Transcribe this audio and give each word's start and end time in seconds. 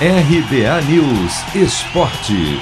RBA 0.00 0.82
News 0.90 1.54
Esporte. 1.54 2.60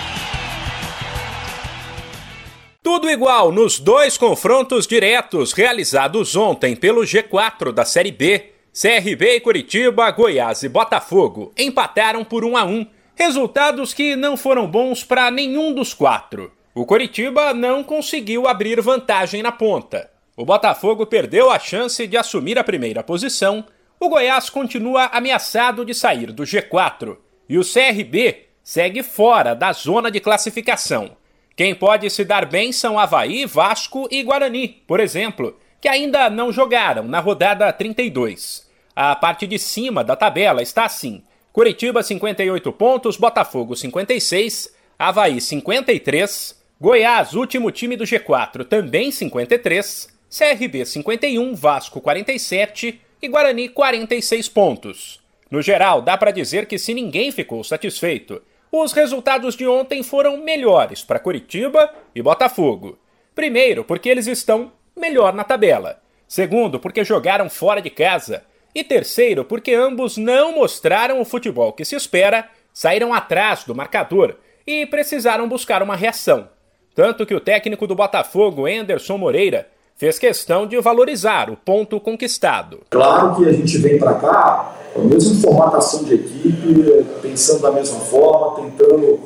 Tudo 2.82 3.08
igual 3.08 3.50
nos 3.50 3.78
dois 3.78 4.18
confrontos 4.18 4.86
diretos 4.86 5.54
realizados 5.54 6.36
ontem 6.36 6.76
pelo 6.76 7.00
G4 7.00 7.72
da 7.72 7.86
Série 7.86 8.12
B. 8.12 8.52
CRB 8.78 9.36
e 9.36 9.40
Curitiba, 9.40 10.10
Goiás 10.10 10.62
e 10.62 10.68
Botafogo 10.68 11.54
empataram 11.56 12.22
por 12.22 12.44
1 12.44 12.54
a 12.54 12.64
1, 12.64 12.86
resultados 13.16 13.94
que 13.94 14.14
não 14.14 14.36
foram 14.36 14.66
bons 14.66 15.02
para 15.02 15.30
nenhum 15.30 15.72
dos 15.72 15.94
quatro. 15.94 16.52
O 16.74 16.84
Curitiba 16.84 17.54
não 17.54 17.82
conseguiu 17.82 18.46
abrir 18.46 18.78
vantagem 18.82 19.42
na 19.42 19.50
ponta. 19.50 20.10
O 20.36 20.44
Botafogo 20.44 21.06
perdeu 21.06 21.50
a 21.50 21.58
chance 21.58 22.06
de 22.06 22.18
assumir 22.18 22.58
a 22.58 22.64
primeira 22.64 23.02
posição. 23.02 23.64
O 24.02 24.08
Goiás 24.08 24.50
continua 24.50 25.04
ameaçado 25.12 25.84
de 25.84 25.94
sair 25.94 26.32
do 26.32 26.42
G4 26.42 27.18
e 27.48 27.56
o 27.56 27.62
CRB 27.62 28.48
segue 28.60 29.00
fora 29.00 29.54
da 29.54 29.72
zona 29.72 30.10
de 30.10 30.18
classificação. 30.18 31.16
Quem 31.54 31.72
pode 31.72 32.10
se 32.10 32.24
dar 32.24 32.44
bem 32.44 32.72
são 32.72 32.98
Havaí, 32.98 33.46
Vasco 33.46 34.08
e 34.10 34.24
Guarani, 34.24 34.82
por 34.88 34.98
exemplo, 34.98 35.56
que 35.80 35.86
ainda 35.86 36.28
não 36.28 36.50
jogaram 36.50 37.04
na 37.04 37.20
rodada 37.20 37.72
32. 37.72 38.68
A 38.96 39.14
parte 39.14 39.46
de 39.46 39.56
cima 39.56 40.02
da 40.02 40.16
tabela 40.16 40.62
está 40.62 40.84
assim: 40.84 41.22
Curitiba 41.52 42.02
58 42.02 42.72
pontos, 42.72 43.16
Botafogo 43.16 43.76
56, 43.76 44.74
Havaí 44.98 45.40
53, 45.40 46.60
Goiás, 46.80 47.34
último 47.34 47.70
time 47.70 47.96
do 47.96 48.02
G4, 48.02 48.66
também 48.66 49.12
53, 49.12 50.08
CRB 50.28 50.86
51, 50.86 51.54
Vasco 51.54 52.00
47 52.00 53.00
e 53.22 53.28
Guarani 53.28 53.68
46 53.68 54.48
pontos. 54.48 55.22
No 55.48 55.62
geral, 55.62 56.02
dá 56.02 56.18
para 56.18 56.32
dizer 56.32 56.66
que 56.66 56.76
se 56.76 56.92
ninguém 56.92 57.30
ficou 57.30 57.62
satisfeito, 57.62 58.42
os 58.72 58.92
resultados 58.92 59.54
de 59.54 59.66
ontem 59.66 60.02
foram 60.02 60.38
melhores 60.38 61.04
para 61.04 61.20
Curitiba 61.20 61.88
e 62.14 62.20
Botafogo. 62.20 62.98
Primeiro, 63.34 63.84
porque 63.84 64.08
eles 64.08 64.26
estão 64.26 64.72
melhor 64.96 65.32
na 65.34 65.44
tabela. 65.44 66.02
Segundo, 66.26 66.80
porque 66.80 67.04
jogaram 67.04 67.48
fora 67.48 67.80
de 67.80 67.90
casa. 67.90 68.44
E 68.74 68.82
terceiro, 68.82 69.44
porque 69.44 69.74
ambos 69.74 70.16
não 70.16 70.56
mostraram 70.56 71.20
o 71.20 71.24
futebol 71.24 71.72
que 71.72 71.84
se 71.84 71.94
espera, 71.94 72.48
saíram 72.72 73.12
atrás 73.12 73.64
do 73.64 73.74
marcador 73.74 74.38
e 74.66 74.86
precisaram 74.86 75.48
buscar 75.48 75.82
uma 75.82 75.94
reação. 75.94 76.48
Tanto 76.94 77.24
que 77.26 77.34
o 77.34 77.40
técnico 77.40 77.86
do 77.86 77.94
Botafogo, 77.94 78.66
Anderson 78.66 79.18
Moreira, 79.18 79.70
fez 80.02 80.18
questão 80.18 80.66
de 80.66 80.80
valorizar 80.80 81.48
o 81.48 81.56
ponto 81.56 82.00
conquistado. 82.00 82.80
Claro 82.90 83.36
que 83.36 83.48
a 83.48 83.52
gente 83.52 83.78
vem 83.78 84.00
para 84.00 84.14
cá 84.14 84.74
a 84.96 84.98
mesma 84.98 85.40
formatação 85.40 86.02
de 86.02 86.14
equipe, 86.14 87.06
pensando 87.22 87.62
da 87.62 87.70
mesma 87.70 88.00
forma, 88.00 88.62
tentando 88.62 89.20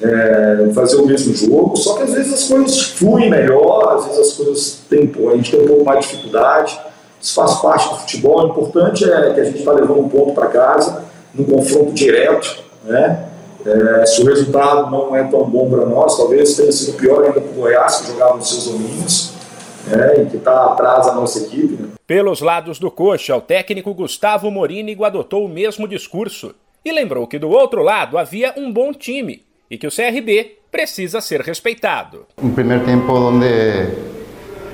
é, 0.00 0.70
fazer 0.72 0.98
o 0.98 1.06
mesmo 1.06 1.34
jogo, 1.34 1.76
só 1.76 1.94
que 1.94 2.04
às 2.04 2.12
vezes 2.12 2.32
as 2.32 2.44
coisas 2.44 2.80
fluem 2.80 3.28
melhor, 3.28 3.96
às 3.96 4.04
vezes 4.04 4.20
as 4.20 4.32
coisas 4.34 4.82
têm, 4.88 5.12
a 5.32 5.34
gente 5.34 5.50
tem 5.50 5.62
um 5.62 5.66
pouco 5.66 5.84
mais 5.84 6.06
de 6.06 6.12
dificuldade, 6.12 6.80
isso 7.20 7.34
faz 7.34 7.54
parte 7.54 7.88
do 7.88 7.96
futebol, 7.96 8.44
o 8.44 8.50
importante 8.50 9.10
é 9.10 9.34
que 9.34 9.40
a 9.40 9.44
gente 9.44 9.58
está 9.58 9.72
levando 9.72 9.98
um 9.98 10.08
ponto 10.08 10.32
para 10.32 10.46
casa, 10.46 11.06
num 11.34 11.42
confronto 11.42 11.92
direto, 11.92 12.62
né? 12.84 13.30
É, 13.66 14.06
se 14.06 14.22
o 14.22 14.26
resultado 14.26 14.92
não 14.92 15.16
é 15.16 15.24
tão 15.24 15.42
bom 15.42 15.68
para 15.68 15.84
nós, 15.86 16.16
talvez 16.16 16.54
tenha 16.54 16.70
sido 16.70 16.96
pior 16.98 17.24
ainda 17.24 17.40
para 17.40 17.50
o 17.50 17.54
Goiás, 17.54 17.96
que 17.96 18.12
jogava 18.12 18.36
nos 18.36 18.48
seus 18.48 18.66
domínios, 18.66 19.33
né, 19.86 20.22
e 20.22 20.26
que 20.26 20.36
está 20.36 20.66
atrás 20.66 21.06
da 21.06 21.14
nossa 21.14 21.38
equipe. 21.38 21.80
Né? 21.80 21.88
Pelos 22.06 22.40
lados 22.40 22.78
do 22.78 22.90
Coxa, 22.90 23.36
o 23.36 23.40
técnico 23.40 23.94
Gustavo 23.94 24.50
Morínigo 24.50 25.04
adotou 25.04 25.44
o 25.44 25.48
mesmo 25.48 25.88
discurso 25.88 26.54
e 26.84 26.92
lembrou 26.92 27.26
que 27.26 27.38
do 27.38 27.48
outro 27.48 27.82
lado 27.82 28.18
havia 28.18 28.52
um 28.56 28.72
bom 28.72 28.92
time 28.92 29.42
e 29.70 29.78
que 29.78 29.86
o 29.86 29.90
CRB 29.90 30.58
precisa 30.70 31.20
ser 31.20 31.40
respeitado. 31.40 32.26
Um 32.42 32.50
primeiro 32.50 32.84
tempo 32.84 33.12
onde 33.12 33.46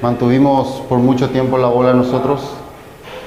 mantuvimos 0.02 0.80
por 0.88 0.98
muito 0.98 1.28
tempo 1.28 1.56
a 1.56 1.68
bola 1.68 1.92
nosotros, 1.92 2.42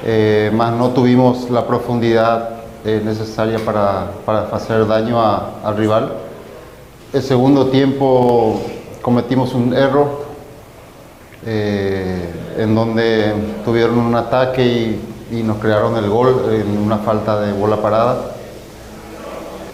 eh, 0.05 0.51
mas 0.53 0.75
não 0.75 0.91
tuvimos 0.91 1.49
a 1.55 1.61
profundidade 1.61 2.63
eh, 2.85 2.99
necessária 2.99 3.59
para, 3.59 4.09
para 4.25 4.45
fazer 4.47 4.83
daño 4.85 5.17
ao 5.17 5.73
rival. 5.75 6.17
El 7.13 7.21
segundo 7.21 7.65
tempo 7.65 8.59
cometimos 9.01 9.53
um 9.53 9.71
erro 9.71 10.32
eh, 11.45 12.29
en 12.57 12.75
donde 12.75 13.33
tuvieron 13.65 13.97
un 13.97 14.15
ataque 14.15 14.65
y, 14.65 15.01
y, 15.31 15.43
nos 15.43 15.57
crearon 15.57 15.97
el 15.97 16.09
gol 16.09 16.45
en 16.51 16.77
una 16.77 16.97
falta 16.99 17.39
de 17.41 17.53
bola 17.53 17.77
parada. 17.77 18.35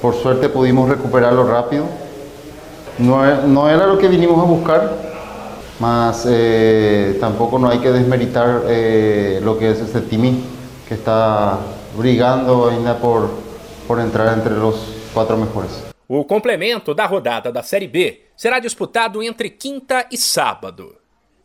Por 0.02 0.16
suerte 0.16 0.50
pudimos 0.50 0.90
recuperarlo 0.90 1.46
rápido. 1.46 1.86
No, 2.98 3.24
no 3.48 3.70
era 3.70 3.88
lo 3.88 3.98
que 3.98 4.08
vinimos 4.08 4.40
a 4.40 4.46
buscar, 4.46 4.92
mas 5.80 6.26
eh, 6.28 7.18
tampoco 7.20 7.58
no 7.58 7.70
hay 7.70 7.80
que 7.80 7.92
desmeritar 7.92 8.64
eh, 8.68 9.40
lo 9.42 9.58
que 9.58 9.72
es 9.72 9.80
este 9.80 10.02
Timi, 10.02 10.44
que 10.88 10.96
está 10.96 11.58
brigando 11.98 12.70
ainda 12.70 12.98
por, 12.98 13.30
por 13.88 14.00
entrar 14.00 14.38
entre 14.38 14.56
los 14.56 14.76
quatro 15.14 15.38
mejores. 15.38 15.84
O 16.08 16.26
complemento 16.26 16.94
da 16.94 17.06
rodada 17.06 17.52
da 17.52 17.62
Série 17.62 17.88
B 17.88 18.22
será 18.36 18.60
disputado 18.60 19.22
entre 19.22 19.52
quinta 19.52 20.08
e 20.12 20.18
sábado. 20.18 20.99